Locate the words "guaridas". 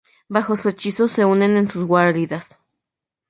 1.85-2.57